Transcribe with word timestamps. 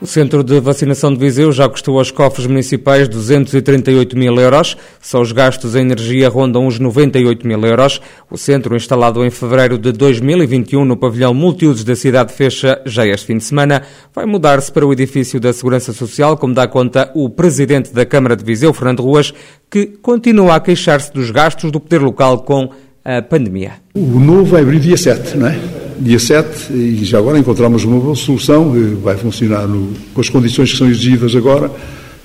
O 0.00 0.06
Centro 0.06 0.44
de 0.44 0.60
Vacinação 0.60 1.12
de 1.12 1.18
Viseu 1.18 1.50
já 1.50 1.68
custou 1.68 1.98
aos 1.98 2.12
cofres 2.12 2.46
municipais 2.46 3.08
238 3.08 4.16
mil 4.16 4.32
euros. 4.36 4.76
Só 5.00 5.20
os 5.20 5.32
gastos 5.32 5.74
em 5.74 5.80
energia 5.80 6.28
rondam 6.28 6.68
os 6.68 6.78
98 6.78 7.44
mil 7.44 7.60
euros. 7.64 8.00
O 8.30 8.38
centro, 8.38 8.76
instalado 8.76 9.24
em 9.24 9.30
fevereiro 9.30 9.76
de 9.76 9.90
2021 9.90 10.84
no 10.84 10.96
pavilhão 10.96 11.34
multiusos 11.34 11.82
da 11.82 11.96
cidade 11.96 12.32
fecha 12.32 12.80
já 12.86 13.04
este 13.04 13.26
fim 13.26 13.38
de 13.38 13.44
semana, 13.44 13.82
vai 14.14 14.24
mudar-se 14.24 14.70
para 14.70 14.86
o 14.86 14.92
edifício 14.92 15.40
da 15.40 15.52
Segurança 15.52 15.92
Social, 15.92 16.36
como 16.36 16.54
dá 16.54 16.68
conta 16.68 17.10
o 17.12 17.28
presidente 17.28 17.92
da 17.92 18.06
Câmara 18.06 18.36
de 18.36 18.44
Viseu, 18.44 18.72
Fernando 18.72 19.02
Ruas, 19.02 19.34
que 19.68 19.86
continua 20.00 20.54
a 20.54 20.60
queixar-se 20.60 21.12
dos 21.12 21.32
gastos 21.32 21.72
do 21.72 21.80
poder 21.80 22.00
local 22.02 22.42
com 22.42 22.70
a 23.04 23.20
pandemia. 23.20 23.72
O 23.94 24.20
novo 24.20 24.44
vai 24.44 24.62
abrir 24.62 24.78
dia 24.78 24.96
7, 24.96 25.36
não 25.36 25.48
é? 25.48 25.87
Dia 26.00 26.18
7, 26.18 26.72
e 26.72 27.04
já 27.04 27.18
agora 27.18 27.38
encontramos 27.38 27.84
uma 27.84 27.98
boa 27.98 28.14
solução, 28.14 28.72
que 28.72 28.78
vai 29.02 29.16
funcionar 29.16 29.66
no, 29.66 29.92
com 30.14 30.20
as 30.20 30.28
condições 30.28 30.72
que 30.72 30.78
são 30.78 30.88
exigidas 30.88 31.34
agora 31.34 31.70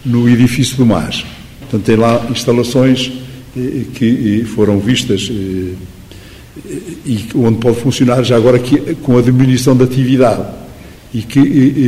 no 0.06 0.30
edifício 0.30 0.78
do 0.78 0.86
MAS. 0.86 1.26
Portanto, 1.60 1.84
tem 1.84 1.96
lá 1.96 2.26
instalações 2.30 3.12
eh, 3.58 3.82
que 3.94 4.44
foram 4.46 4.80
vistas 4.80 5.30
eh, 5.32 5.74
e 7.06 7.26
onde 7.36 7.58
pode 7.58 7.80
funcionar 7.80 8.24
já 8.24 8.36
agora 8.36 8.58
aqui, 8.58 8.96
com 9.02 9.18
a 9.18 9.22
diminuição 9.22 9.76
da 9.76 9.86
atividade 9.86 10.44
e 11.14 11.22
que 11.22 11.40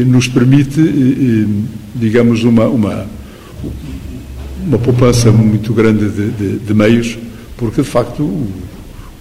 nos 0.06 0.28
permite, 0.28 0.80
digamos, 1.96 2.44
uma, 2.44 2.66
uma, 2.66 3.06
uma 4.66 4.78
poupança 4.78 5.32
muito 5.32 5.74
grande 5.74 6.10
de, 6.10 6.30
de, 6.32 6.60
de 6.60 6.74
meios, 6.74 7.18
porque 7.58 7.82
de 7.82 7.88
facto 7.88 8.48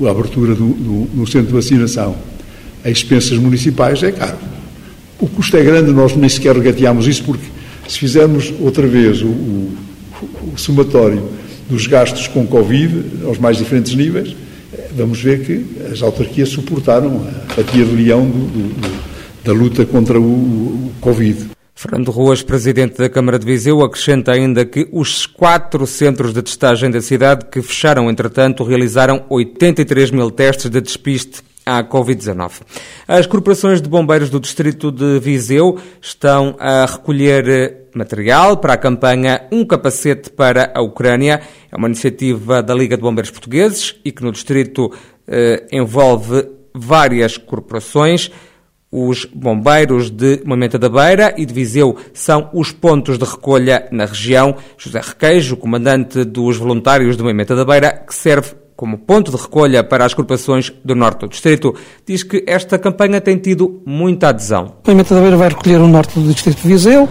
a 0.05 0.11
abertura 0.11 0.55
do, 0.55 0.69
do, 0.69 1.05
do, 1.15 1.27
centro 1.27 1.49
de 1.49 1.53
vacinação 1.55 2.17
a 2.85 2.91
expensas 2.91 3.39
municipais 3.39 4.03
é 4.03 4.13
caro. 4.13 4.37
O 5.19 5.27
custo 5.27 5.57
é 5.57 5.63
grande, 5.63 5.91
nós 5.91 6.15
nem 6.15 6.29
sequer 6.29 6.55
regateamos 6.55 7.07
isso, 7.07 7.25
porque 7.25 7.47
se 7.89 7.99
fizermos 7.99 8.53
outra 8.61 8.87
vez 8.87 9.23
o, 9.23 9.27
o, 9.27 9.77
o 10.53 10.59
somatório 10.59 11.23
dos 11.69 11.87
gastos 11.87 12.29
com 12.29 12.47
Covid, 12.47 13.25
aos 13.25 13.39
mais 13.39 13.57
diferentes 13.57 13.95
níveis, 13.95 14.37
vamos 14.95 15.21
ver 15.21 15.45
que 15.45 15.65
as 15.91 16.03
autarquias 16.03 16.51
suportaram 16.51 17.27
a 17.49 17.55
fatia 17.55 17.85
do 17.85 17.95
leão 17.95 18.27
do, 18.27 19.03
da 19.43 19.53
luta 19.53 19.85
contra 19.87 20.21
o 20.21 20.93
Covid. 21.01 21.55
Fernando 21.75 22.11
Ruas, 22.11 22.43
presidente 22.43 22.99
da 22.99 23.09
Câmara 23.09 23.39
de 23.39 23.45
Viseu, 23.45 23.83
acrescenta 23.83 24.33
ainda 24.33 24.65
que 24.65 24.89
os 24.93 25.27
quatro 25.27 25.87
centros 25.87 26.33
de 26.33 26.43
testagem 26.43 26.91
da 26.91 27.01
cidade, 27.01 27.47
que 27.51 27.61
fecharam 27.61 28.09
entretanto, 28.09 28.63
realizaram 28.63 29.25
83 29.29 30.11
mil 30.11 30.31
testes 30.31 30.71
de 30.71 30.81
despiste 30.81 31.43
à 31.65 31.83
Covid-19. 31.83 32.61
As 33.07 33.27
corporações 33.27 33.81
de 33.81 33.89
bombeiros 33.89 34.31
do 34.31 34.41
distrito 34.41 34.91
de 34.91 35.19
Viseu 35.19 35.79
estão 36.01 36.57
a 36.59 36.85
recolher 36.87 37.89
material 37.95 38.57
para 38.59 38.75
a 38.75 38.77
campanha 38.77 39.47
Um 39.51 39.65
Capacete 39.65 40.31
para 40.31 40.73
a 40.75 40.83
Ucrânia. 40.83 41.41
É 41.71 41.77
uma 41.77 41.89
iniciativa 41.89 42.63
da 42.63 42.75
Liga 42.75 42.97
de 42.97 43.03
Bombeiros 43.03 43.31
Portugueses 43.31 43.95
e 44.05 44.13
que 44.13 44.23
no 44.23 44.33
distrito 44.33 44.93
eh, 45.27 45.67
envolve 45.73 46.47
várias 46.75 47.39
corporações. 47.39 48.31
Os 48.91 49.25
bombeiros 49.25 50.09
de 50.09 50.41
Moimenta 50.45 50.79
da 50.79 50.89
Beira 50.89 51.35
e 51.37 51.45
de 51.45 51.53
Viseu 51.53 51.97
são 52.13 52.49
os 52.53 52.71
pontos 52.71 53.19
de 53.19 53.25
recolha 53.25 53.89
na 53.91 54.05
região. 54.05 54.57
José 54.79 55.01
Requeijo, 55.01 55.57
comandante 55.57 56.25
dos 56.25 56.57
voluntários 56.57 57.17
de 57.17 57.23
Moimenta 57.23 57.57
da 57.57 57.65
Beira, 57.65 57.91
que 57.91 58.15
serve 58.15 58.55
como 58.85 58.99
ponto 58.99 59.31
de 59.31 59.39
recolha 59.39 59.83
para 59.83 60.05
as 60.05 60.13
corporações 60.13 60.71
do 60.85 60.95
norte 60.95 61.21
do 61.21 61.29
distrito, 61.29 61.75
diz 62.07 62.23
que 62.23 62.45
esta 62.47 62.79
campanha 62.79 63.19
tem 63.19 63.39
tido 63.39 63.81
muita 63.87 64.29
adesão. 64.29 64.75
Moimenta 64.87 65.15
da 65.15 65.23
Beira 65.23 65.39
vai 65.39 65.49
recolher 65.49 65.79
o 65.79 65.89
norte 65.89 66.21
do 66.21 66.31
distrito 66.31 66.61
de 66.61 66.69
Viseu, 66.69 67.09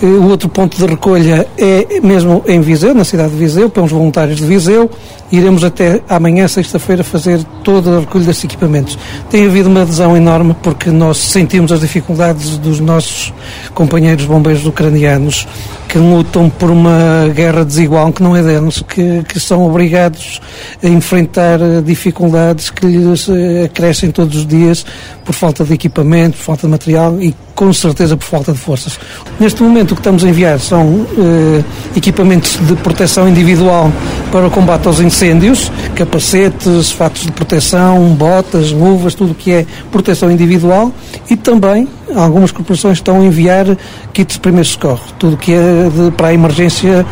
o 0.00 0.28
outro 0.28 0.48
ponto 0.48 0.76
de 0.76 0.86
recolha 0.86 1.48
é 1.58 2.00
mesmo 2.00 2.44
em 2.46 2.60
Viseu, 2.60 2.94
na 2.94 3.02
cidade 3.02 3.32
de 3.32 3.36
Viseu, 3.38 3.68
pelos 3.68 3.90
voluntários 3.90 4.38
de 4.38 4.46
Viseu. 4.46 4.88
Iremos 5.32 5.64
até 5.64 6.00
amanhã, 6.08 6.46
sexta-feira, 6.46 7.02
fazer 7.02 7.42
toda 7.64 7.96
a 7.96 8.00
recolha 8.00 8.24
desses 8.24 8.44
equipamentos. 8.44 8.96
Tem 9.28 9.46
havido 9.46 9.68
uma 9.68 9.82
adesão 9.82 10.16
enorme 10.16 10.54
porque 10.62 10.90
nós 10.90 11.18
sentimos 11.18 11.72
as 11.72 11.80
dificuldades 11.80 12.56
dos 12.56 12.78
nossos 12.78 13.34
companheiros 13.74 14.24
bombeiros 14.26 14.64
ucranianos 14.64 15.46
que 15.90 15.98
lutam 15.98 16.48
por 16.48 16.70
uma 16.70 17.28
guerra 17.34 17.64
desigual 17.64 18.12
que 18.12 18.22
não 18.22 18.36
é 18.36 18.42
deles, 18.42 18.80
que, 18.80 19.24
que 19.24 19.40
são 19.40 19.66
obrigados 19.66 20.40
a 20.80 20.86
enfrentar 20.86 21.58
dificuldades 21.84 22.70
que 22.70 22.86
lhes 22.86 23.28
eh, 23.28 23.68
crescem 23.74 24.12
todos 24.12 24.36
os 24.36 24.46
dias 24.46 24.86
por 25.24 25.34
falta 25.34 25.64
de 25.64 25.74
equipamento, 25.74 26.36
por 26.36 26.44
falta 26.44 26.66
de 26.68 26.70
material 26.70 27.20
e 27.20 27.34
com 27.56 27.72
certeza 27.72 28.16
por 28.16 28.24
falta 28.24 28.52
de 28.52 28.58
forças. 28.58 29.00
Neste 29.40 29.64
momento 29.64 29.90
o 29.90 29.94
que 29.96 30.00
estamos 30.00 30.22
a 30.22 30.28
enviar 30.28 30.60
são 30.60 31.04
eh, 31.18 31.64
equipamentos 31.96 32.56
de 32.64 32.76
proteção 32.76 33.28
individual 33.28 33.92
para 34.30 34.46
o 34.46 34.50
combate 34.50 34.86
aos 34.86 35.00
incêndios, 35.00 35.70
capacetes, 35.94 36.92
fatos 36.92 37.22
de 37.22 37.32
proteção, 37.32 38.14
botas, 38.14 38.70
luvas, 38.70 39.14
tudo 39.14 39.32
o 39.32 39.34
que 39.34 39.50
é 39.50 39.66
proteção 39.90 40.30
individual 40.30 40.92
e 41.28 41.36
também 41.36 41.88
algumas 42.14 42.52
corporações 42.52 42.98
estão 42.98 43.20
a 43.20 43.24
enviar 43.24 43.76
kits 44.12 44.34
de 44.34 44.40
primeiro 44.40 44.68
socorro, 44.68 45.00
tudo 45.18 45.34
o 45.34 45.36
que 45.36 45.52
é 45.52 45.88
de, 45.88 46.10
para 46.12 46.28
a 46.28 46.34
emergência, 46.34 47.04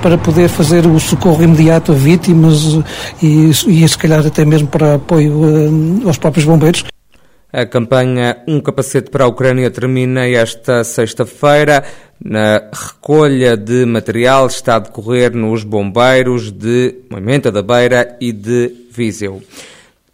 para 0.00 0.16
poder 0.16 0.48
fazer 0.48 0.86
o 0.86 0.98
socorro 0.98 1.42
imediato 1.42 1.92
a 1.92 1.94
vítimas 1.94 2.78
e, 3.22 3.50
e 3.50 3.88
se 3.88 3.98
calhar 3.98 4.26
até 4.26 4.44
mesmo 4.44 4.68
para 4.68 4.94
apoio 4.94 5.42
eh, 5.44 6.06
aos 6.06 6.18
próprios 6.18 6.46
bombeiros. 6.46 6.84
A 7.52 7.66
campanha 7.66 8.42
Um 8.48 8.62
Capacete 8.62 9.10
para 9.10 9.24
a 9.24 9.28
Ucrânia 9.28 9.70
termina 9.70 10.26
esta 10.26 10.82
sexta-feira. 10.82 11.84
Na 12.18 12.70
recolha 12.72 13.58
de 13.58 13.84
material 13.84 14.46
está 14.46 14.76
a 14.76 14.78
decorrer 14.78 15.34
nos 15.34 15.62
bombeiros 15.62 16.50
de 16.50 16.94
Moimenta 17.10 17.52
da 17.52 17.60
Beira 17.60 18.16
e 18.18 18.32
de 18.32 18.74
Viseu. 18.90 19.42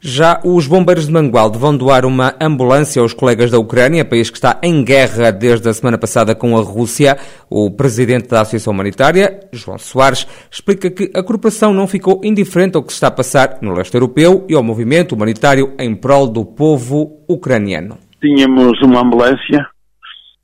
Já 0.00 0.40
os 0.44 0.68
bombeiros 0.68 1.08
de 1.08 1.12
Mangualde 1.12 1.58
vão 1.58 1.76
doar 1.76 2.06
uma 2.06 2.32
ambulância 2.40 3.02
aos 3.02 3.12
colegas 3.12 3.50
da 3.50 3.58
Ucrânia, 3.58 4.04
país 4.04 4.30
que 4.30 4.36
está 4.36 4.56
em 4.62 4.84
guerra 4.84 5.32
desde 5.32 5.68
a 5.68 5.72
semana 5.72 5.98
passada 5.98 6.36
com 6.36 6.56
a 6.56 6.62
Rússia. 6.62 7.16
O 7.50 7.68
presidente 7.68 8.28
da 8.28 8.42
Associação 8.42 8.72
Humanitária, 8.72 9.40
João 9.52 9.76
Soares, 9.76 10.24
explica 10.48 10.88
que 10.88 11.10
a 11.12 11.22
corporação 11.24 11.74
não 11.74 11.88
ficou 11.88 12.20
indiferente 12.22 12.76
ao 12.76 12.84
que 12.84 12.92
se 12.92 12.96
está 12.98 13.08
a 13.08 13.10
passar 13.10 13.58
no 13.60 13.74
leste 13.74 13.92
europeu 13.92 14.46
e 14.48 14.54
ao 14.54 14.62
movimento 14.62 15.16
humanitário 15.16 15.74
em 15.80 15.96
prol 15.96 16.28
do 16.28 16.44
povo 16.44 17.24
ucraniano. 17.28 17.98
Tínhamos 18.20 18.80
uma 18.82 19.00
ambulância 19.00 19.66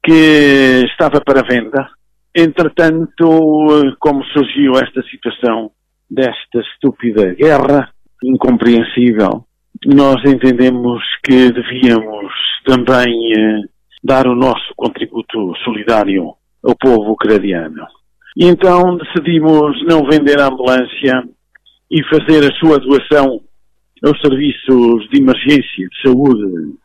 que 0.05 0.83
estava 0.91 1.21
para 1.21 1.47
venda. 1.49 1.91
Entretanto, 2.35 3.95
como 4.01 4.25
surgiu 4.25 4.73
esta 4.73 5.01
situação 5.05 5.71
desta 6.11 6.59
estúpida 6.59 7.33
guerra, 7.35 7.94
incompreensível. 8.25 9.45
Nós 9.87 10.17
entendemos 10.25 11.03
que 11.23 11.53
devíamos 11.53 12.33
também 12.65 13.33
eh, 13.37 13.61
dar 14.03 14.27
o 14.27 14.35
nosso 14.35 14.73
contributo 14.77 15.55
solidário 15.65 16.35
ao 16.65 16.77
povo 16.77 17.13
ucraniano. 17.13 17.87
E 18.37 18.47
então 18.47 18.97
decidimos 18.97 19.85
não 19.87 20.09
vender 20.09 20.41
a 20.41 20.47
ambulância 20.47 21.23
e 21.91 22.03
fazer 22.05 22.51
a 22.51 22.55
sua 22.57 22.79
doação 22.79 23.41
aos 24.05 24.21
serviços 24.21 25.09
de 25.11 25.21
emergência 25.21 25.89
de 25.89 26.03
saúde 26.03 26.77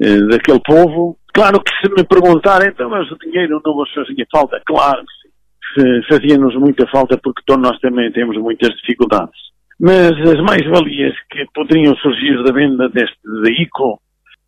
eh, 0.00 0.20
daquele 0.30 0.60
povo. 0.60 1.16
Claro 1.32 1.60
que 1.60 1.72
se 1.80 1.92
me 1.92 2.04
perguntarem, 2.04 2.68
então, 2.68 2.88
mas 2.88 3.10
o 3.10 3.18
dinheiro 3.18 3.60
não 3.64 3.74
vos 3.74 3.92
fazia 3.92 4.26
falta? 4.30 4.60
Claro 4.64 5.02
que 5.02 5.22
sim. 5.22 6.02
Fazia-nos 6.08 6.54
muita 6.56 6.86
falta 6.86 7.18
porque 7.22 7.42
todos 7.44 7.62
nós 7.62 7.78
também 7.80 8.10
temos 8.10 8.38
muitas 8.38 8.70
dificuldades. 8.76 9.45
Mas 9.78 10.12
as 10.12 10.40
mais-valias 10.42 11.14
que 11.30 11.44
poderiam 11.54 11.94
surgir 11.96 12.42
da 12.42 12.52
venda 12.52 12.88
deste 12.88 13.18
veículo, 13.42 13.98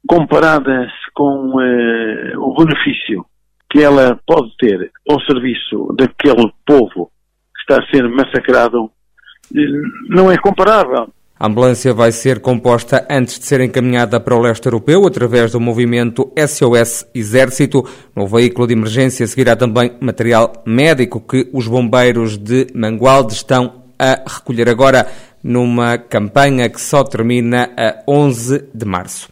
comparadas 0.06 0.90
com 1.14 1.50
uh, 1.56 2.40
o 2.40 2.54
benefício 2.54 3.24
que 3.70 3.82
ela 3.82 4.18
pode 4.26 4.50
ter 4.58 4.90
ao 5.08 5.20
serviço 5.20 5.94
daquele 5.96 6.50
povo 6.66 7.10
que 7.54 7.60
está 7.72 7.82
a 7.82 7.90
ser 7.90 8.08
massacrado, 8.08 8.90
eh, 9.54 9.60
não 10.08 10.30
é 10.30 10.38
comparável. 10.38 11.08
A 11.40 11.46
ambulância 11.46 11.92
vai 11.92 12.10
ser 12.10 12.40
composta 12.40 13.06
antes 13.08 13.38
de 13.38 13.44
ser 13.44 13.60
encaminhada 13.60 14.18
para 14.18 14.34
o 14.34 14.40
leste 14.40 14.66
europeu 14.66 15.06
através 15.06 15.52
do 15.52 15.60
movimento 15.60 16.32
SOS 16.36 17.06
Exército. 17.14 17.84
No 18.16 18.26
veículo 18.26 18.66
de 18.66 18.72
emergência 18.72 19.26
seguirá 19.26 19.54
também 19.54 19.92
material 20.00 20.52
médico 20.66 21.20
que 21.20 21.48
os 21.52 21.68
bombeiros 21.68 22.36
de 22.36 22.66
Mangualde 22.74 23.34
estão 23.34 23.87
a 23.98 24.22
recolher 24.26 24.68
agora 24.68 25.06
numa 25.42 25.98
campanha 25.98 26.68
que 26.68 26.80
só 26.80 27.04
termina 27.04 27.70
a 27.76 28.02
11 28.06 28.64
de 28.74 28.84
março. 28.84 29.28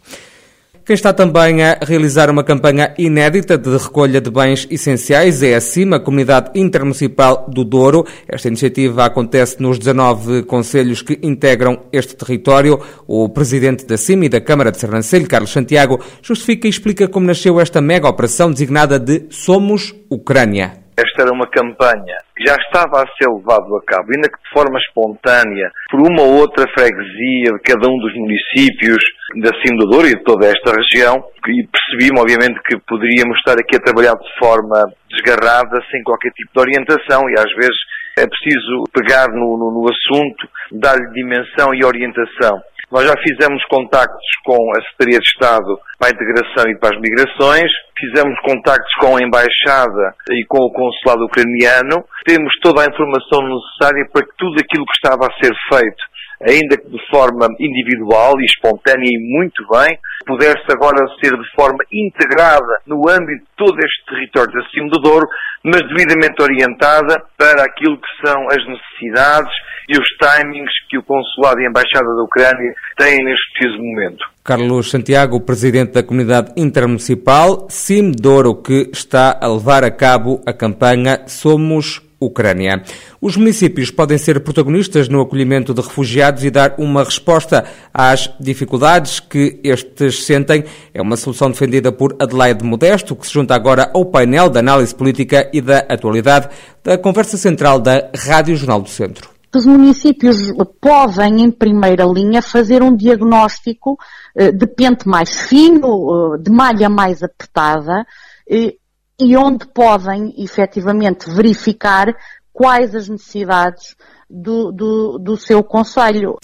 Quem 0.87 0.93
está 0.93 1.11
também 1.11 1.61
a 1.61 1.79
realizar 1.81 2.29
uma 2.29 2.45
campanha 2.45 2.93
inédita 2.97 3.57
de 3.57 3.69
recolha 3.75 4.21
de 4.21 4.31
bens 4.31 4.65
essenciais 4.71 5.43
é 5.43 5.53
a 5.53 5.59
CIMA, 5.59 5.99
Comunidade 5.99 6.57
Intermunicipal 6.57 7.45
do 7.45 7.65
Douro. 7.65 8.05
Esta 8.25 8.47
iniciativa 8.47 9.03
acontece 9.03 9.61
nos 9.61 9.77
19 9.77 10.43
conselhos 10.43 11.01
que 11.01 11.19
integram 11.21 11.77
este 11.91 12.15
território. 12.15 12.79
O 13.05 13.27
presidente 13.27 13.85
da 13.85 13.97
CIMA 13.97 14.27
e 14.27 14.29
da 14.29 14.39
Câmara 14.39 14.71
de 14.71 14.79
Sernancelho, 14.79 15.27
Carlos 15.27 15.51
Santiago, 15.51 15.99
justifica 16.21 16.67
e 16.67 16.69
explica 16.69 17.05
como 17.05 17.27
nasceu 17.27 17.59
esta 17.59 17.81
mega 17.81 18.07
operação 18.07 18.49
designada 18.49 18.97
de 18.97 19.25
Somos 19.29 19.93
Ucrânia. 20.09 20.86
Esta 20.97 21.21
era 21.21 21.31
uma 21.31 21.45
campanha 21.45 22.17
que 22.35 22.43
já 22.43 22.55
estava 22.55 23.03
a 23.03 23.07
ser 23.13 23.29
levado 23.29 23.69
a 23.75 23.85
cabo, 23.85 24.09
ainda 24.09 24.27
que 24.27 24.41
de 24.41 24.49
forma 24.49 24.79
espontânea, 24.79 25.69
por 25.91 26.01
uma 26.01 26.23
ou 26.23 26.41
outra 26.41 26.65
freguesia 26.73 27.53
de 27.53 27.61
cada 27.61 27.87
um 27.87 27.97
dos 27.99 28.13
municípios 28.15 28.97
da 29.37 29.53
Cima 29.61 29.77
do 29.77 29.89
Douro 29.91 30.07
e 30.07 30.17
de 30.17 30.23
toda 30.23 30.47
esta 30.47 30.73
região, 30.73 31.23
e 31.45 31.67
percebi-me, 31.69 32.19
obviamente, 32.19 32.59
que 32.65 32.79
poderíamos 32.87 33.37
estar 33.37 33.61
aqui 33.61 33.75
a 33.75 33.79
trabalhar 33.79 34.15
de 34.15 34.39
forma 34.39 34.81
desgarrada, 35.07 35.77
sem 35.91 36.01
qualquer 36.01 36.31
tipo 36.31 36.49
de 36.51 36.59
orientação, 36.59 37.29
e 37.29 37.33
às 37.37 37.53
vezes 37.53 37.77
é 38.17 38.25
preciso 38.27 38.83
pegar 38.91 39.27
no, 39.29 39.57
no, 39.57 39.71
no 39.71 39.89
assunto, 39.89 40.49
dar-lhe 40.71 41.07
dimensão 41.13 41.73
e 41.73 41.85
orientação. 41.85 42.59
Nós 42.91 43.05
já 43.05 43.13
fizemos 43.21 43.63
contactos 43.65 44.27
com 44.45 44.57
a 44.71 44.81
Secretaria 44.81 45.19
de 45.19 45.27
Estado 45.27 45.77
para 45.99 46.07
a 46.07 46.11
Integração 46.11 46.71
e 46.71 46.79
para 46.79 46.95
as 46.95 47.01
Migrações, 47.01 47.69
fizemos 47.99 48.39
contactos 48.41 48.93
com 49.01 49.17
a 49.17 49.21
Embaixada 49.21 50.15
e 50.31 50.45
com 50.47 50.59
o 50.59 50.71
Consulado 50.71 51.25
Ucraniano, 51.25 52.05
temos 52.25 52.53
toda 52.61 52.81
a 52.81 52.87
informação 52.87 53.41
necessária 53.43 54.07
para 54.11 54.25
que 54.25 54.37
tudo 54.37 54.55
aquilo 54.59 54.85
que 54.85 54.95
estava 54.95 55.27
a 55.27 55.43
ser 55.43 55.53
feito 55.69 56.17
ainda 56.41 56.77
que 56.77 56.89
de 56.89 57.09
forma 57.09 57.47
individual 57.59 58.39
e 58.39 58.45
espontânea 58.45 59.09
e 59.09 59.37
muito 59.37 59.65
bem, 59.69 59.97
pudesse 60.27 60.65
agora 60.69 61.07
ser 61.23 61.31
de 61.31 61.55
forma 61.55 61.79
integrada 61.91 62.81
no 62.85 63.09
âmbito 63.09 63.43
de 63.43 63.49
todo 63.55 63.77
este 63.79 64.05
território 64.05 64.53
da 64.53 64.69
Cimo 64.69 64.89
do 64.89 64.99
Douro, 64.99 65.27
mas 65.63 65.81
devidamente 65.87 66.41
orientada 66.41 67.23
para 67.37 67.63
aquilo 67.63 67.97
que 67.97 68.27
são 68.27 68.47
as 68.49 68.63
necessidades 68.67 69.51
e 69.89 69.97
os 69.97 70.07
timings 70.19 70.71
que 70.89 70.97
o 70.97 71.03
Consulado 71.03 71.61
e 71.61 71.65
a 71.65 71.69
Embaixada 71.69 72.05
da 72.05 72.23
Ucrânia 72.23 72.73
têm 72.97 73.23
neste 73.23 73.53
preciso 73.53 73.81
momento. 73.81 74.25
Carlos 74.43 74.91
Santiago, 74.91 75.41
presidente 75.41 75.93
da 75.93 76.03
comunidade 76.03 76.51
intermunicipal 76.57 77.67
CIM 77.69 78.11
Douro, 78.11 78.61
que 78.61 78.89
está 78.93 79.37
a 79.41 79.47
levar 79.47 79.83
a 79.83 79.91
cabo 79.91 80.41
a 80.45 80.53
campanha 80.53 81.23
Somos 81.27 82.01
Ucrânia. 82.19 82.83
Os 83.21 83.37
municípios 83.37 83.91
podem 83.91 84.17
ser 84.17 84.39
protagonistas 84.39 85.07
no 85.07 85.21
acolhimento 85.21 85.73
de 85.73 85.81
refugiados 85.81 86.43
e 86.43 86.49
dar 86.49 86.75
uma 86.77 87.03
resposta 87.03 87.65
às 87.93 88.29
dificuldades 88.39 89.19
que 89.19 89.59
estes 89.63 90.23
sentem. 90.25 90.63
É 90.93 91.01
uma 91.01 91.17
solução 91.17 91.49
defendida 91.49 91.91
por 91.91 92.15
Adelaide 92.19 92.63
Modesto, 92.63 93.15
que 93.15 93.27
se 93.27 93.33
junta 93.33 93.53
agora 93.53 93.91
ao 93.93 94.05
painel 94.05 94.49
de 94.49 94.59
análise 94.59 94.93
política 94.93 95.49
e 95.53 95.61
da 95.61 95.79
atualidade 95.79 96.49
da 96.83 96.97
conversa 96.97 97.37
central 97.37 97.79
da 97.79 98.09
Rádio 98.15 98.55
Jornal 98.55 98.81
do 98.81 98.89
Centro. 98.89 99.37
Os 99.55 99.65
municípios 99.65 100.37
podem, 100.79 101.41
em 101.41 101.51
primeira 101.51 102.05
linha, 102.05 102.41
fazer 102.41 102.83
um 102.83 102.95
diagnóstico 102.95 103.97
eh, 104.35 104.51
de 104.51 104.67
pente 104.67 105.07
mais 105.07 105.47
fino, 105.47 106.35
eh, 106.35 106.37
de 106.43 106.51
malha 106.51 106.89
mais 106.89 107.23
apertada, 107.23 108.05
eh, 108.47 108.75
e 109.19 109.35
onde 109.35 109.65
podem 109.67 110.33
efetivamente 110.37 111.29
verificar 111.29 112.15
quais 112.53 112.95
as 112.95 113.07
necessidades 113.07 113.95
do, 114.29 114.71
do, 114.71 115.17
do 115.19 115.37
seu 115.37 115.63
Conselho. 115.63 116.37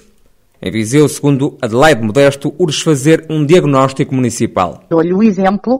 Em 0.61 0.71
Viseu, 0.71 1.09
segundo 1.09 1.57
Adelaide 1.61 2.01
Modesto, 2.01 2.53
urge 2.57 2.83
fazer 2.83 3.25
um 3.29 3.45
diagnóstico 3.45 4.15
municipal. 4.15 4.83
Dou-lhe 4.89 5.13
o 5.13 5.21
exemplo 5.21 5.77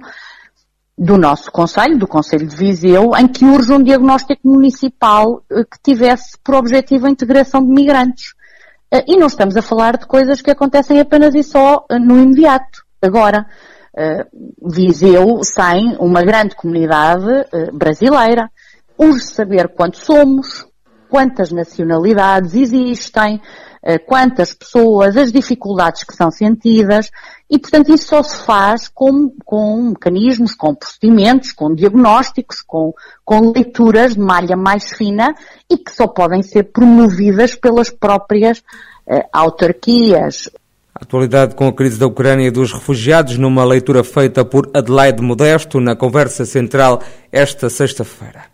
do 0.98 1.18
nosso 1.18 1.52
Conselho, 1.52 1.98
do 1.98 2.08
Conselho 2.08 2.48
de 2.48 2.56
Viseu, 2.56 3.16
em 3.16 3.28
que 3.28 3.46
urge 3.46 3.72
um 3.72 3.82
diagnóstico 3.82 4.48
municipal 4.48 5.44
eh, 5.52 5.64
que 5.64 5.78
tivesse 5.82 6.38
por 6.44 6.56
objetivo 6.56 7.08
a 7.08 7.10
integração 7.10 7.66
de 7.66 7.74
migrantes. 7.74 8.34
Eh, 8.92 9.06
e 9.08 9.18
não 9.18 9.28
estamos 9.28 9.58
a 9.58 9.62
falar 9.62 9.98
de 9.98 10.06
coisas 10.06 10.42
que 10.42 10.52
acontecem 10.52 11.00
apenas 11.00 11.34
e 11.34 11.44
só 11.44 11.86
eh, 11.90 11.98
no 11.98 12.22
imediato, 12.22 12.84
agora. 13.02 13.46
Uh, 13.96 14.72
Viseu 14.72 15.44
sem 15.44 15.96
uma 16.00 16.24
grande 16.24 16.56
comunidade 16.56 17.26
uh, 17.26 17.78
brasileira. 17.78 18.50
Urge 18.98 19.26
saber 19.26 19.68
quantos 19.70 20.02
somos, 20.02 20.66
quantas 21.08 21.52
nacionalidades 21.52 22.56
existem, 22.56 23.36
uh, 23.36 24.04
quantas 24.08 24.52
pessoas, 24.52 25.16
as 25.16 25.32
dificuldades 25.32 26.04
que 26.04 26.16
são 26.16 26.32
sentidas 26.32 27.12
e, 27.48 27.60
portanto, 27.60 27.94
isso 27.94 28.08
só 28.08 28.24
se 28.24 28.38
faz 28.44 28.88
com, 28.88 29.32
com 29.46 29.90
mecanismos, 29.90 30.56
com 30.56 30.74
procedimentos, 30.74 31.52
com 31.52 31.76
diagnósticos, 31.76 32.62
com, 32.66 32.94
com 33.24 33.52
leituras 33.52 34.16
de 34.16 34.20
malha 34.20 34.58
mais 34.58 34.92
fina 34.92 35.36
e 35.70 35.78
que 35.78 35.92
só 35.92 36.08
podem 36.08 36.42
ser 36.42 36.72
promovidas 36.72 37.54
pelas 37.54 37.92
próprias 37.92 38.64
autarquias, 39.34 40.50
Atualidade 41.04 41.54
com 41.54 41.68
a 41.68 41.74
crise 41.74 42.00
da 42.00 42.08
Ucrânia 42.08 42.48
e 42.48 42.52
dos 42.52 42.72
refugiados, 42.72 43.38
numa 43.38 43.66
leitura 43.66 44.06
feita 44.06 44.46
por 44.46 44.70
Adelaide 44.74 45.22
Modesto 45.22 45.82
na 45.82 45.98
conversa 45.98 46.46
central 46.46 47.04
esta 47.30 47.70
sexta-feira. 47.70 48.46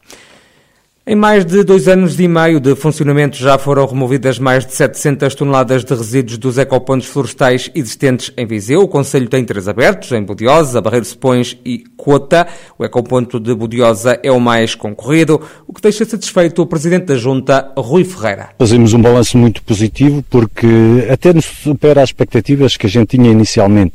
Em 1.11 1.15
mais 1.15 1.43
de 1.43 1.63
dois 1.63 1.87
anos 1.87 2.19
e 2.19 2.27
meio 2.27 2.59
de 2.59 2.75
funcionamento 2.75 3.35
já 3.35 3.57
foram 3.57 3.83
removidas 3.87 4.37
mais 4.37 4.63
de 4.63 4.75
700 4.75 5.33
toneladas 5.33 5.83
de 5.83 5.91
resíduos 5.91 6.37
dos 6.37 6.59
ecopontos 6.59 7.07
florestais 7.07 7.71
existentes 7.73 8.31
em 8.37 8.45
Viseu. 8.45 8.81
O 8.81 8.87
Conselho 8.87 9.27
tem 9.27 9.43
três 9.43 9.67
abertos, 9.67 10.11
em 10.11 10.21
Budiosa, 10.21 10.79
Barreiro 10.79 11.05
Sepões 11.07 11.57
e 11.65 11.79
Cota. 11.97 12.45
O 12.77 12.85
ecoponto 12.85 13.39
de 13.39 13.55
Budiosa 13.55 14.19
é 14.21 14.31
o 14.31 14.39
mais 14.39 14.75
concorrido, 14.75 15.41
o 15.67 15.73
que 15.73 15.81
deixa 15.81 16.05
satisfeito 16.05 16.61
o 16.61 16.67
Presidente 16.67 17.05
da 17.05 17.15
Junta, 17.15 17.71
Rui 17.75 18.03
Ferreira. 18.03 18.49
Fazemos 18.59 18.93
um 18.93 19.01
balanço 19.01 19.35
muito 19.35 19.63
positivo 19.63 20.23
porque 20.29 20.67
até 21.11 21.33
nos 21.33 21.45
supera 21.45 22.03
as 22.03 22.09
expectativas 22.09 22.77
que 22.77 22.85
a 22.85 22.89
gente 22.89 23.17
tinha 23.17 23.31
inicialmente. 23.31 23.93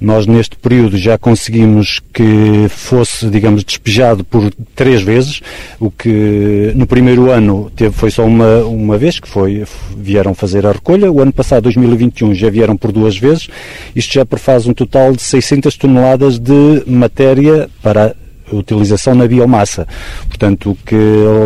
Nós 0.00 0.26
neste 0.26 0.56
período 0.56 0.96
já 0.96 1.18
conseguimos 1.18 2.00
que 2.10 2.70
fosse, 2.70 3.28
digamos, 3.28 3.62
despejado 3.64 4.24
por 4.24 4.50
três 4.74 5.02
vezes, 5.02 5.42
o 5.78 5.90
que 5.90 6.53
no 6.74 6.86
primeiro 6.86 7.30
ano 7.30 7.70
teve, 7.74 7.94
foi 7.94 8.10
só 8.10 8.24
uma, 8.24 8.58
uma 8.64 8.98
vez 8.98 9.18
que 9.20 9.28
foi, 9.28 9.64
vieram 9.96 10.34
fazer 10.34 10.66
a 10.66 10.72
recolha. 10.72 11.10
O 11.10 11.20
ano 11.20 11.32
passado, 11.32 11.64
2021, 11.64 12.34
já 12.34 12.50
vieram 12.50 12.76
por 12.76 12.92
duas 12.92 13.16
vezes. 13.16 13.48
Isto 13.94 14.14
já 14.14 14.26
prefaz 14.26 14.66
um 14.66 14.74
total 14.74 15.12
de 15.12 15.22
600 15.22 15.76
toneladas 15.76 16.38
de 16.38 16.82
matéria 16.86 17.68
para 17.82 18.14
utilização 18.52 19.14
na 19.14 19.26
biomassa. 19.26 19.86
Portanto, 20.28 20.70
o 20.70 20.76
que 20.76 20.96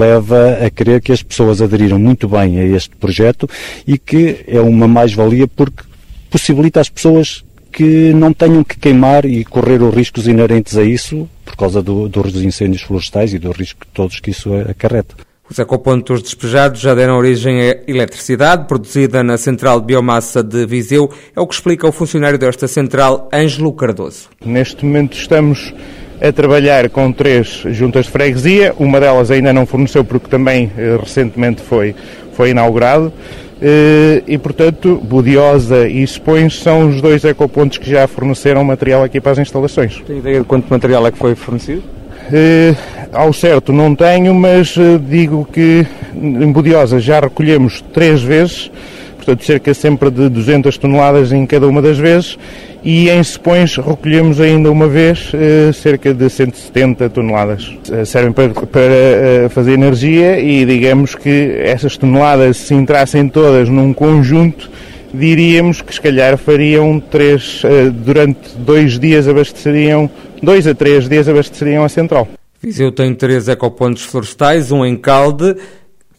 leva 0.00 0.58
a 0.64 0.70
crer 0.70 1.00
que 1.00 1.12
as 1.12 1.22
pessoas 1.22 1.62
aderiram 1.62 1.98
muito 1.98 2.28
bem 2.28 2.58
a 2.58 2.64
este 2.64 2.96
projeto 2.96 3.48
e 3.86 3.98
que 3.98 4.44
é 4.46 4.60
uma 4.60 4.88
mais-valia 4.88 5.46
porque 5.46 5.82
possibilita 6.30 6.80
às 6.80 6.88
pessoas 6.88 7.44
que 7.78 8.12
não 8.12 8.32
tenham 8.32 8.64
que 8.64 8.76
queimar 8.76 9.24
e 9.24 9.44
correr 9.44 9.80
os 9.80 9.94
riscos 9.94 10.26
inerentes 10.26 10.76
a 10.76 10.82
isso 10.82 11.30
por 11.44 11.54
causa 11.54 11.80
do, 11.80 12.08
dos 12.08 12.42
incêndios 12.42 12.82
florestais 12.82 13.32
e 13.32 13.38
do 13.38 13.52
risco 13.52 13.86
todos 13.94 14.18
que 14.18 14.32
isso 14.32 14.52
acarreta. 14.68 15.14
Os 15.48 15.60
ecopontos 15.60 16.20
despejados 16.20 16.80
já 16.80 16.92
deram 16.92 17.16
origem 17.16 17.60
à 17.60 17.76
eletricidade 17.86 18.66
produzida 18.66 19.22
na 19.22 19.38
central 19.38 19.78
de 19.78 19.86
biomassa 19.86 20.42
de 20.42 20.66
Viseu. 20.66 21.08
É 21.36 21.40
o 21.40 21.46
que 21.46 21.54
explica 21.54 21.86
o 21.86 21.92
funcionário 21.92 22.36
desta 22.36 22.66
central, 22.66 23.28
Ângelo 23.32 23.72
Cardoso. 23.72 24.28
Neste 24.44 24.84
momento 24.84 25.16
estamos 25.16 25.72
a 26.20 26.32
trabalhar 26.32 26.90
com 26.90 27.12
três 27.12 27.62
juntas 27.70 28.06
de 28.06 28.10
freguesia. 28.10 28.74
Uma 28.76 28.98
delas 28.98 29.30
ainda 29.30 29.52
não 29.52 29.64
forneceu 29.64 30.04
porque 30.04 30.26
também 30.26 30.68
eh, 30.76 30.98
recentemente 31.00 31.62
foi, 31.62 31.94
foi 32.32 32.50
inaugurado. 32.50 33.12
Eh, 33.60 34.22
e, 34.26 34.38
portanto, 34.38 35.00
Budiosa 35.02 35.88
e 35.88 36.02
Expões 36.02 36.60
são 36.60 36.88
os 36.88 37.00
dois 37.00 37.24
ecopontos 37.24 37.78
que 37.78 37.90
já 37.90 38.06
forneceram 38.06 38.62
material 38.62 39.02
aqui 39.02 39.20
para 39.20 39.32
as 39.32 39.38
instalações. 39.38 40.00
Tem 40.06 40.18
ideia 40.18 40.40
de 40.40 40.44
quanto 40.44 40.68
material 40.70 41.06
é 41.06 41.10
que 41.10 41.18
foi 41.18 41.34
fornecido? 41.34 41.82
Uh, 42.28 42.76
ao 43.12 43.32
certo 43.32 43.72
não 43.72 43.94
tenho, 43.94 44.34
mas 44.34 44.76
uh, 44.76 44.98
digo 44.98 45.48
que 45.50 45.86
em 46.14 46.52
Budiosa 46.52 47.00
já 47.00 47.20
recolhemos 47.20 47.82
três 47.92 48.22
vezes, 48.22 48.70
portanto 49.16 49.44
cerca 49.44 49.72
sempre 49.72 50.10
de 50.10 50.28
200 50.28 50.76
toneladas 50.76 51.32
em 51.32 51.46
cada 51.46 51.66
uma 51.66 51.80
das 51.80 51.96
vezes, 51.96 52.38
e 52.82 53.10
em 53.10 53.22
Sepões 53.22 53.76
recolhemos 53.76 54.40
ainda 54.40 54.70
uma 54.70 54.88
vez 54.88 55.32
eh, 55.34 55.72
cerca 55.72 56.14
de 56.14 56.30
170 56.30 57.10
toneladas. 57.10 57.76
Eh, 57.90 58.04
servem 58.04 58.32
para, 58.32 58.48
para 58.48 58.82
eh, 58.82 59.48
fazer 59.50 59.72
energia 59.72 60.38
e 60.40 60.64
digamos 60.64 61.14
que 61.14 61.56
essas 61.60 61.96
toneladas, 61.96 62.56
se 62.56 62.74
entrassem 62.74 63.28
todas 63.28 63.68
num 63.68 63.92
conjunto, 63.92 64.70
diríamos 65.12 65.82
que 65.82 65.92
se 65.92 66.00
calhar 66.00 66.36
fariam 66.38 67.00
três, 67.00 67.62
durante 68.04 68.56
dois 68.58 68.98
dias 68.98 69.26
abasteceriam, 69.26 70.08
dois 70.42 70.66
a 70.66 70.74
três 70.74 71.08
dias 71.08 71.28
abasteceriam 71.28 71.84
a 71.84 71.88
central. 71.88 72.28
Viseu 72.60 72.92
tem 72.92 73.14
três 73.14 73.48
ecopontos 73.48 74.02
florestais, 74.02 74.70
um 74.70 74.84
em 74.84 74.96
Calde, 74.96 75.56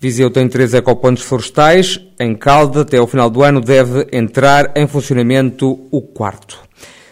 Viseu 0.01 0.31
tem 0.31 0.47
três 0.47 0.73
ecopontos 0.73 1.23
florestais. 1.23 1.99
Em 2.17 2.33
Calde, 2.33 2.79
até 2.79 2.97
ao 2.97 3.07
final 3.07 3.29
do 3.29 3.43
ano, 3.43 3.59
deve 3.59 4.07
entrar 4.13 4.71
em 4.75 4.87
funcionamento 4.87 5.77
o 5.91 6.01
quarto. 6.01 6.68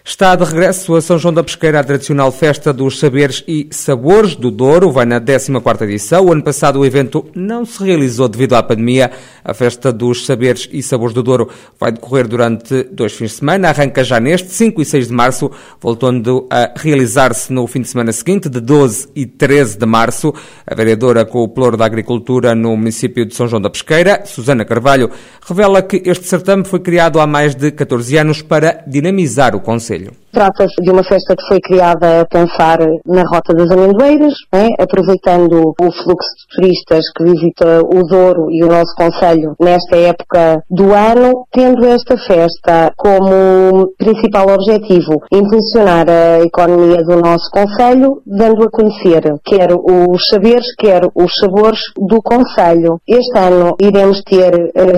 Está 0.08 0.38
de 0.38 0.44
regresso 0.46 0.96
a 0.96 1.02
São 1.02 1.20
João 1.20 1.34
da 1.34 1.44
Pesqueira, 1.44 1.82
a 1.82 1.84
tradicional 1.84 2.32
festa 2.32 2.72
dos 2.72 2.98
saberes 2.98 3.44
e 3.46 3.68
sabores 3.72 4.38
do 4.38 4.50
Douro, 4.50 4.90
vai 4.90 5.06
na 5.06 5.20
14ª 5.20 5.82
edição. 5.82 6.26
O 6.26 6.32
ano 6.32 6.42
passado 6.42 6.80
o 6.80 6.86
evento 6.86 7.26
não 7.36 7.66
se 7.66 7.84
realizou 7.84 8.30
devido 8.30 8.54
à 8.54 8.64
pandemia. 8.64 9.12
A 9.44 9.54
festa 9.54 9.92
dos 9.92 10.26
saberes 10.26 10.70
e 10.72 10.82
sabores 10.82 11.14
do 11.14 11.22
Douro 11.22 11.50
vai 11.78 11.92
decorrer 11.92 12.26
durante 12.26 12.84
dois 12.84 13.12
fins 13.12 13.32
de 13.32 13.38
semana. 13.40 13.68
Arranca 13.68 14.02
já 14.02 14.18
neste, 14.18 14.48
5 14.48 14.82
e 14.82 14.86
6 14.86 15.10
de 15.10 15.14
março, 15.14 15.52
voltando 15.82 16.48
a 16.50 16.72
realizar-se 16.78 17.52
no 17.52 17.68
fim 17.68 17.82
de 17.82 17.90
semana 17.90 18.14
seguinte, 18.14 18.48
de 18.48 18.62
12 18.62 19.10
e 19.14 19.26
13 19.26 19.78
de 19.78 19.86
março. 19.86 20.34
A 20.66 20.74
vereadora 20.74 21.26
com 21.26 21.44
o 21.44 21.50
Ploro 21.50 21.76
da 21.76 21.86
Agricultura 21.86 22.56
no 22.56 22.78
município 22.78 23.26
de 23.26 23.36
São 23.36 23.46
João 23.46 23.62
da 23.62 23.70
Pesqueira, 23.70 24.22
Susana 24.24 24.64
Carvalho, 24.64 25.12
revela 25.46 25.82
que 25.82 26.02
este 26.06 26.26
certame 26.28 26.64
foi 26.64 26.80
criado 26.80 27.20
há 27.20 27.28
mais 27.28 27.54
de 27.54 27.72
14 27.72 28.18
anos 28.18 28.42
para 28.42 28.86
dinamizar 28.88 29.54
o 29.54 29.60
Conselho. 29.60 29.97
Conselho. 29.98 30.27
Trata-se 30.38 30.84
de 30.84 30.92
uma 30.92 31.04
festa 31.04 31.36
que 31.36 31.48
foi 31.48 31.60
criada 31.60 32.22
a 32.22 32.26
pensar 32.28 32.78
na 33.08 33.24
Rota 33.24 33.56
das 33.56 33.72
Amendoeiras, 33.72 34.36
né? 34.54 34.68
aproveitando 34.78 35.74
o 35.82 35.92
fluxo 35.92 36.30
de 36.38 36.56
turistas 36.56 37.06
que 37.18 37.24
visita 37.24 37.82
o 37.82 38.04
Douro 38.04 38.46
e 38.52 38.64
o 38.64 38.68
nosso 38.68 38.94
Conselho 38.96 39.56
nesta 39.60 39.98
época 39.98 40.62
do 40.70 40.94
ano, 40.94 41.48
tendo 41.52 41.84
esta 41.88 42.16
festa 42.20 42.92
como 42.96 43.92
principal 43.98 44.50
objetivo 44.50 45.24
impulsionar 45.34 46.06
a 46.08 46.44
economia 46.44 46.98
do 46.98 47.20
nosso 47.20 47.50
Conselho, 47.50 48.22
dando 48.24 48.64
a 48.64 48.70
conhecer 48.70 49.24
quer 49.44 49.70
os 49.74 50.22
saberes, 50.30 50.68
quer 50.78 51.02
os 51.16 51.32
sabores 51.40 51.80
do 51.98 52.22
Conselho. 52.22 53.02
Este 53.08 53.40
ano 53.40 53.76
iremos 53.82 54.22
ter 54.22 54.54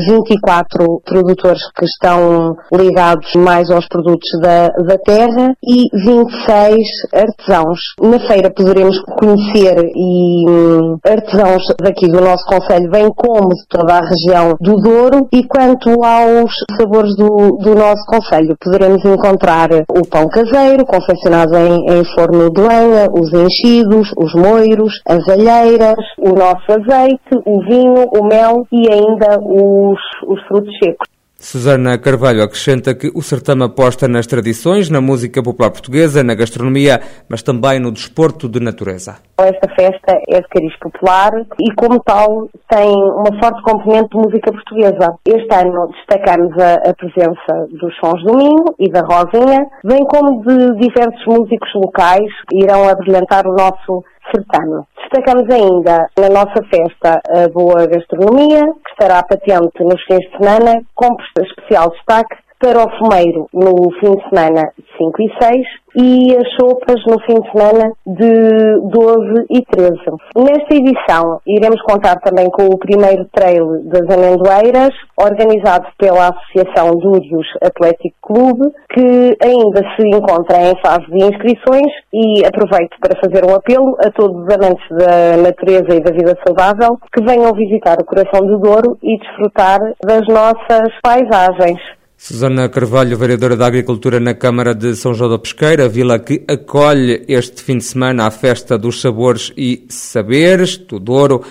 24 0.06 0.84
eh, 0.84 0.86
produtores 1.06 1.62
que 1.78 1.86
estão 1.86 2.58
ligados 2.74 3.34
mais 3.36 3.72
aos 3.72 3.88
produtos 3.88 4.30
da, 4.42 4.68
da 4.68 4.98
terra 4.98 5.29
e 5.64 5.86
26 6.06 6.88
artesãos. 7.14 7.80
Na 8.02 8.20
feira 8.28 8.52
poderemos 8.52 9.00
conhecer 9.20 9.92
e 9.96 10.50
hum, 10.50 10.98
artesãos 11.06 11.64
daqui 11.82 12.08
do 12.08 12.22
nosso 12.22 12.46
Conselho, 12.46 12.90
bem 12.90 13.10
como 13.16 13.50
de 13.50 13.68
toda 13.70 13.94
a 13.96 14.02
região 14.02 14.56
do 14.60 14.76
Douro 14.78 15.28
e 15.32 15.44
quanto 15.44 16.04
aos 16.04 16.54
sabores 16.78 17.16
do, 17.16 17.58
do 17.58 17.76
nosso 17.76 18.06
Conselho, 18.08 18.56
poderemos 18.60 19.04
encontrar 19.06 19.70
o 19.90 20.08
pão 20.08 20.28
caseiro, 20.28 20.86
confeccionado 20.86 21.56
em, 21.56 21.86
em 21.86 22.04
forno 22.16 22.50
de 22.52 22.62
lenha, 22.62 23.08
os 23.12 23.32
enchidos, 23.34 24.12
os 24.18 24.34
moiros, 24.34 24.94
as 25.08 25.28
alheiras, 25.28 25.98
o 26.18 26.30
nosso 26.30 26.66
azeite, 26.70 27.20
o 27.46 27.62
vinho, 27.64 28.06
o 28.14 28.24
mel 28.26 28.66
e 28.72 28.92
ainda 28.92 29.40
os, 29.40 30.00
os 30.28 30.42
frutos 30.48 30.74
secos. 30.84 31.19
Susana 31.42 31.98
Carvalho 31.98 32.44
acrescenta 32.44 32.94
que 32.94 33.10
o 33.16 33.22
certame 33.22 33.64
aposta 33.64 34.10
nas 34.10 34.28
tradições, 34.28 34.90
na 34.90 35.00
música 35.00 35.42
popular 35.42 35.72
portuguesa, 35.72 36.22
na 36.22 36.36
gastronomia, 36.36 37.00
mas 37.30 37.42
também 37.42 37.80
no 37.80 37.94
desporto 37.94 38.50
de 38.50 38.60
natureza. 38.60 39.16
Esta 39.40 39.74
festa 39.74 40.20
é 40.28 40.42
de 40.42 40.48
cariz 40.50 40.78
popular 40.80 41.32
e, 41.58 41.74
como 41.76 41.98
tal, 42.02 42.50
tem 42.70 42.94
uma 42.94 43.40
forte 43.42 43.62
componente 43.64 44.10
de 44.10 44.18
música 44.18 44.52
portuguesa. 44.52 45.16
Este 45.26 45.56
ano 45.56 45.88
destacamos 45.88 46.52
a, 46.60 46.90
a 46.90 46.94
presença 46.94 47.68
dos 47.72 47.96
Sons 48.04 48.22
do 48.24 48.36
Minho 48.36 48.66
e 48.78 48.92
da 48.92 49.00
Rosinha, 49.00 49.66
bem 49.86 50.04
como 50.06 50.44
de 50.44 50.76
diversos 50.78 51.26
músicos 51.26 51.70
locais 51.74 52.30
que 52.50 52.64
irão 52.64 52.90
abrilhantar 52.90 53.48
o 53.48 53.56
nosso 53.56 54.04
certame. 54.32 54.84
Destacamos 55.02 55.50
ainda 55.50 56.10
na 56.18 56.30
nossa 56.30 56.64
festa 56.70 57.22
a 57.30 57.48
boa 57.50 57.88
gastronomia, 57.88 58.62
que 58.86 58.92
estará 58.92 59.24
patente 59.24 59.84
nos 59.84 60.02
fins 60.04 60.20
de 60.20 60.38
semana, 60.38 60.82
com 60.96 61.16
especial 61.40 61.90
destaque 61.92 62.36
para 62.60 62.84
o 62.84 62.98
fumeiro 62.98 63.48
no 63.54 63.90
fim 64.00 64.16
de 64.16 64.30
semana 64.30 64.72
5 64.98 65.22
e 65.22 65.30
6 65.42 65.68
e 65.96 66.36
as 66.36 66.48
sopas 66.60 67.02
no 67.08 67.20
fim 67.22 67.40
de 67.40 67.52
semana 67.52 67.92
de 68.06 68.80
12 68.92 69.46
e 69.50 69.66
13. 69.66 69.98
Nesta 70.36 70.76
edição 70.76 71.40
iremos 71.48 71.82
contar 71.82 72.20
também 72.20 72.50
com 72.50 72.66
o 72.66 72.78
primeiro 72.78 73.26
trail 73.34 73.82
das 73.86 74.04
amendoeiras, 74.10 74.90
organizado 75.18 75.88
pela 75.98 76.30
Associação 76.30 76.92
Dúrios 77.00 77.48
Atlético 77.64 78.16
Clube, 78.22 78.72
que 78.94 79.38
ainda 79.42 79.82
se 79.96 80.08
encontra 80.08 80.58
em 80.58 80.76
fase 80.82 81.06
de 81.08 81.26
inscrições 81.26 81.92
e 82.14 82.46
aproveito 82.46 82.98
para 83.00 83.20
fazer 83.20 83.50
um 83.50 83.56
apelo 83.56 83.96
a 84.06 84.12
todos 84.12 84.44
os 84.44 84.54
amantes 84.54 84.86
da 84.92 85.38
natureza 85.42 85.96
e 85.96 86.02
da 86.02 86.12
vida 86.12 86.38
saudável 86.46 86.98
que 87.12 87.24
venham 87.24 87.54
visitar 87.54 87.98
o 88.00 88.06
Coração 88.06 88.46
do 88.46 88.60
Douro 88.60 88.98
e 89.02 89.18
desfrutar 89.18 89.80
das 90.04 90.28
nossas 90.28 90.90
paisagens. 91.02 91.99
Susana 92.22 92.68
Carvalho, 92.68 93.18
vereadora 93.18 93.56
da 93.56 93.66
Agricultura 93.66 94.20
na 94.20 94.34
Câmara 94.34 94.76
de 94.76 94.94
São 94.94 95.14
João 95.14 95.30
da 95.30 95.40
Pesqueira, 95.40 95.88
vila 95.88 96.20
que 96.20 96.44
acolhe 96.50 97.24
este 97.30 97.64
fim 97.64 97.78
de 97.78 97.86
semana 97.86 98.28
a 98.28 98.30
Festa 98.30 98.78
dos 98.78 99.00
Sabores 99.00 99.54
e 99.56 99.86
Saberes 99.88 100.76
do 100.76 101.00
Douro 101.00 101.42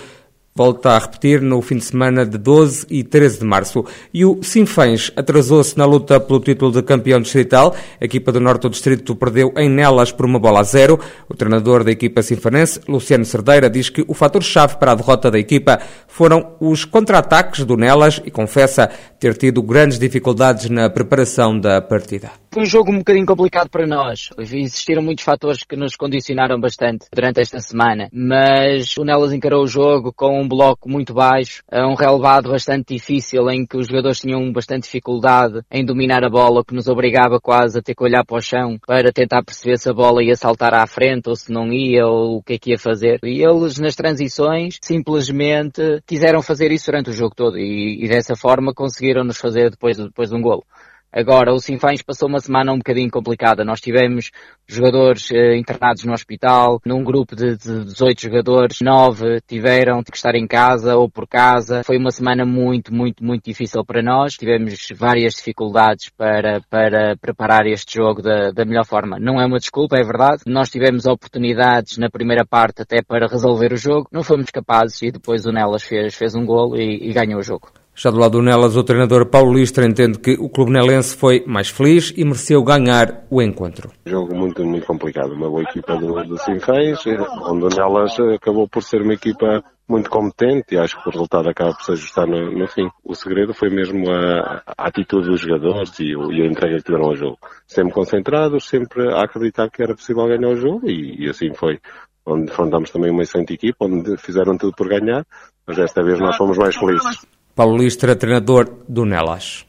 volta 0.59 0.89
a 0.89 0.99
repetir 0.99 1.41
no 1.41 1.61
fim 1.61 1.77
de 1.77 1.85
semana 1.85 2.25
de 2.25 2.37
12 2.37 2.85
e 2.89 3.01
13 3.01 3.39
de 3.39 3.45
março. 3.45 3.85
E 4.13 4.25
o 4.25 4.43
Sinfãs 4.43 5.09
atrasou-se 5.15 5.77
na 5.77 5.85
luta 5.85 6.19
pelo 6.19 6.41
título 6.41 6.69
de 6.73 6.83
campeão 6.83 7.21
distrital. 7.21 7.73
A 8.01 8.03
equipa 8.03 8.29
do 8.29 8.41
Norte 8.41 8.63
do 8.63 8.69
Distrito 8.69 9.15
perdeu 9.15 9.53
em 9.55 9.69
Nelas 9.69 10.11
por 10.11 10.25
uma 10.25 10.37
bola 10.37 10.59
a 10.59 10.63
zero. 10.63 10.99
O 11.29 11.33
treinador 11.33 11.85
da 11.85 11.91
equipa 11.91 12.21
sinfanense, 12.21 12.81
Luciano 12.89 13.23
Cerdeira, 13.23 13.69
diz 13.69 13.89
que 13.89 14.03
o 14.05 14.13
fator-chave 14.13 14.75
para 14.75 14.91
a 14.91 14.95
derrota 14.95 15.31
da 15.31 15.39
equipa 15.39 15.79
foram 16.09 16.51
os 16.59 16.83
contra-ataques 16.83 17.63
do 17.63 17.77
Nelas 17.77 18.21
e 18.25 18.29
confessa 18.29 18.89
ter 19.17 19.37
tido 19.37 19.63
grandes 19.63 19.97
dificuldades 19.97 20.69
na 20.69 20.89
preparação 20.89 21.57
da 21.57 21.81
partida. 21.81 22.31
Foi 22.51 22.63
um 22.63 22.65
jogo 22.65 22.91
um 22.91 22.97
bocadinho 22.97 23.27
complicado 23.27 23.69
para 23.69 23.85
nós. 23.85 24.31
Existiram 24.39 25.03
muitos 25.03 25.23
fatores 25.23 25.63
que 25.63 25.75
nos 25.75 25.95
condicionaram 25.95 26.59
bastante 26.59 27.05
durante 27.13 27.39
esta 27.39 27.59
semana, 27.59 28.09
mas 28.11 28.97
o 28.97 29.03
Nelas 29.03 29.31
encarou 29.31 29.63
o 29.63 29.67
jogo 29.67 30.11
com 30.11 30.41
um 30.41 30.47
bloco 30.47 30.89
muito 30.89 31.13
baixo, 31.13 31.61
um 31.71 31.93
relevado 31.93 32.49
bastante 32.49 32.95
difícil 32.95 33.47
em 33.51 33.67
que 33.67 33.77
os 33.77 33.85
jogadores 33.85 34.21
tinham 34.21 34.51
bastante 34.51 34.85
dificuldade 34.85 35.61
em 35.71 35.85
dominar 35.85 36.23
a 36.23 36.29
bola, 36.29 36.65
que 36.65 36.73
nos 36.73 36.87
obrigava 36.87 37.39
quase 37.39 37.77
a 37.77 37.81
ter 37.83 37.93
que 37.93 38.03
olhar 38.03 38.25
para 38.25 38.37
o 38.37 38.41
chão 38.41 38.79
para 38.83 39.11
tentar 39.11 39.43
perceber 39.43 39.77
se 39.77 39.87
a 39.87 39.93
bola 39.93 40.23
ia 40.23 40.35
saltar 40.35 40.73
à 40.73 40.87
frente 40.87 41.29
ou 41.29 41.35
se 41.35 41.51
não 41.51 41.71
ia 41.71 42.07
ou 42.07 42.37
o 42.37 42.41
que 42.41 42.53
é 42.53 42.57
que 42.57 42.71
ia 42.71 42.79
fazer. 42.79 43.19
E 43.23 43.43
eles 43.43 43.77
nas 43.77 43.95
transições 43.95 44.79
simplesmente 44.81 46.01
quiseram 46.07 46.41
fazer 46.41 46.71
isso 46.71 46.87
durante 46.87 47.11
o 47.11 47.13
jogo 47.13 47.35
todo 47.35 47.59
e, 47.59 48.03
e 48.03 48.07
dessa 48.07 48.35
forma 48.35 48.73
conseguiram 48.73 49.23
nos 49.23 49.37
fazer 49.37 49.69
depois, 49.69 49.97
depois 49.97 50.29
de 50.31 50.35
um 50.35 50.41
golo. 50.41 50.63
Agora, 51.11 51.51
o 51.51 51.59
Sinfãs 51.59 52.03
passou 52.03 52.29
uma 52.29 52.39
semana 52.39 52.71
um 52.71 52.77
bocadinho 52.77 53.09
complicada. 53.09 53.65
Nós 53.65 53.81
tivemos 53.81 54.29
jogadores 54.67 55.31
eh, 55.31 55.57
internados 55.57 56.03
no 56.03 56.13
hospital, 56.13 56.79
num 56.85 57.03
grupo 57.03 57.35
de, 57.35 57.57
de 57.57 57.85
18 57.85 58.21
jogadores, 58.21 58.77
9 58.79 59.41
tiveram 59.47 60.03
que 60.03 60.15
estar 60.15 60.35
em 60.35 60.45
casa 60.45 60.95
ou 60.95 61.09
por 61.09 61.27
casa. 61.27 61.83
Foi 61.83 61.97
uma 61.97 62.11
semana 62.11 62.45
muito, 62.45 62.93
muito, 62.93 63.23
muito 63.23 63.43
difícil 63.43 63.83
para 63.83 64.03
nós. 64.03 64.35
Tivemos 64.35 64.87
várias 64.95 65.33
dificuldades 65.33 66.09
para, 66.09 66.61
para 66.69 67.17
preparar 67.17 67.65
este 67.65 67.95
jogo 67.95 68.21
da, 68.21 68.51
da 68.51 68.63
melhor 68.63 68.85
forma. 68.85 69.17
Não 69.19 69.41
é 69.41 69.45
uma 69.47 69.57
desculpa, 69.57 69.97
é 69.97 70.03
verdade. 70.03 70.43
Nós 70.45 70.69
tivemos 70.69 71.07
oportunidades 71.07 71.97
na 71.97 72.09
primeira 72.09 72.45
parte 72.45 72.83
até 72.83 73.01
para 73.01 73.27
resolver 73.27 73.73
o 73.73 73.77
jogo. 73.77 74.07
Não 74.11 74.21
fomos 74.21 74.51
capazes 74.51 75.01
e 75.01 75.11
depois 75.11 75.43
o 75.47 75.51
Nelas 75.51 75.83
fez, 75.83 76.13
fez 76.13 76.35
um 76.35 76.45
golo 76.45 76.77
e, 76.77 77.09
e 77.09 77.13
ganhou 77.13 77.39
o 77.39 77.43
jogo. 77.43 77.71
Já 78.01 78.09
do 78.11 78.17
lado 78.17 78.37
do 78.37 78.41
Nelas, 78.41 78.77
o 78.77 78.83
treinador 78.85 79.25
Paulo 79.25 79.53
Listra 79.53 79.85
entende 79.85 80.19
que 80.19 80.31
o 80.39 80.47
clube 80.47 80.71
nelense 80.71 81.17
foi 81.17 81.43
mais 81.45 81.67
feliz 81.67 82.13
e 82.15 82.23
mereceu 82.23 82.63
ganhar 82.63 83.25
o 83.29 83.41
encontro. 83.41 83.91
Jogo 84.05 84.33
muito, 84.33 84.63
muito 84.63 84.87
complicado. 84.87 85.33
Uma 85.33 85.49
boa 85.49 85.63
equipa 85.63 85.97
do, 85.97 86.13
do 86.23 86.37
Sinfãs, 86.37 87.05
onde 87.05 87.65
o 87.65 87.67
Nelas 87.67 88.17
acabou 88.33 88.69
por 88.69 88.83
ser 88.83 89.01
uma 89.01 89.15
equipa 89.15 89.61
muito 89.85 90.09
competente 90.09 90.75
e 90.75 90.77
acho 90.77 90.95
que 90.95 91.09
o 91.09 91.11
resultado 91.11 91.49
acaba 91.49 91.73
por 91.73 91.83
se 91.83 91.91
ajustar 91.91 92.25
no, 92.25 92.49
no 92.57 92.69
fim. 92.69 92.89
O 93.03 93.13
segredo 93.13 93.53
foi 93.53 93.69
mesmo 93.69 94.09
a, 94.09 94.63
a 94.65 94.87
atitude 94.87 95.27
dos 95.27 95.41
jogadores 95.41 95.99
e, 95.99 96.13
e, 96.13 96.41
a 96.41 96.45
entrega 96.45 96.77
que 96.77 96.83
tiveram 96.83 97.07
ao 97.07 97.17
jogo. 97.17 97.37
Sempre 97.67 97.93
concentrados, 97.93 98.65
sempre 98.65 99.13
a 99.13 99.25
acreditar 99.25 99.69
que 99.69 99.83
era 99.83 99.93
possível 99.93 100.25
ganhar 100.25 100.47
o 100.47 100.55
jogo 100.55 100.89
e, 100.89 101.25
e 101.25 101.29
assim 101.29 101.53
foi. 101.53 101.77
Onde 102.25 102.49
enfrentámos 102.49 102.91
também 102.91 103.11
uma 103.11 103.23
excelente 103.23 103.55
equipa, 103.55 103.83
onde 103.83 104.15
fizeram 104.15 104.57
tudo 104.57 104.73
por 104.73 104.87
ganhar, 104.87 105.25
mas 105.67 105.75
desta 105.75 106.01
vez 106.01 106.17
nós 106.17 106.37
fomos 106.37 106.57
mais 106.57 106.77
felizes. 106.77 107.27
Paulo 107.59 107.75
Listra, 107.75 108.15
treinador 108.15 108.85
do 108.87 109.03
Nelas. 109.03 109.68